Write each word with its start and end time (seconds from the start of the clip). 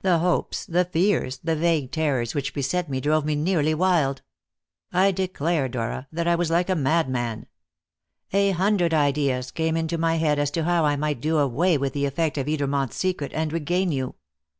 The 0.00 0.18
hopes, 0.18 0.66
the 0.66 0.84
fears, 0.84 1.38
the 1.38 1.54
vague 1.54 1.92
terrors 1.92 2.34
which 2.34 2.52
beset 2.52 2.90
me 2.90 3.00
drove 3.00 3.24
me 3.24 3.36
nearly 3.36 3.74
wild. 3.74 4.20
I 4.92 5.12
declare, 5.12 5.68
Dora, 5.68 6.08
that 6.10 6.26
I 6.26 6.34
was 6.34 6.50
like 6.50 6.68
a 6.68 6.74
madman. 6.74 7.46
A 8.32 8.50
hundred 8.50 8.92
ideas 8.92 9.52
came 9.52 9.76
into 9.76 9.98
my 9.98 10.16
head 10.16 10.40
as 10.40 10.50
to 10.50 10.64
how 10.64 10.84
I 10.84 10.96
might 10.96 11.20
do 11.20 11.38
away 11.38 11.78
with 11.78 11.92
the 11.92 12.06
effect 12.06 12.38
of 12.38 12.48
Edermont's 12.48 12.96
secret 12.96 13.30
and 13.34 13.52
regain 13.52 13.92
you. 13.92 14.16